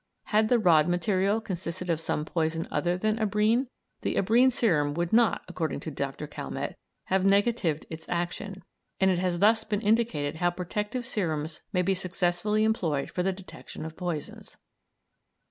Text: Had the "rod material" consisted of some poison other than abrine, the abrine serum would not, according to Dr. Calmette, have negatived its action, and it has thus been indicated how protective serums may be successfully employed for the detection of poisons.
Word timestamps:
Had 0.23 0.49
the 0.49 0.57
"rod 0.57 0.87
material" 0.87 1.39
consisted 1.39 1.87
of 1.87 2.01
some 2.01 2.25
poison 2.25 2.67
other 2.71 2.97
than 2.97 3.19
abrine, 3.19 3.67
the 4.01 4.15
abrine 4.15 4.49
serum 4.51 4.95
would 4.95 5.13
not, 5.13 5.43
according 5.47 5.79
to 5.81 5.91
Dr. 5.91 6.25
Calmette, 6.25 6.75
have 7.03 7.23
negatived 7.23 7.85
its 7.87 8.09
action, 8.09 8.63
and 8.99 9.11
it 9.11 9.19
has 9.19 9.37
thus 9.37 9.63
been 9.63 9.81
indicated 9.81 10.37
how 10.37 10.49
protective 10.49 11.05
serums 11.05 11.59
may 11.71 11.83
be 11.83 11.93
successfully 11.93 12.63
employed 12.63 13.11
for 13.11 13.21
the 13.21 13.31
detection 13.31 13.85
of 13.85 13.95
poisons. 13.95 14.57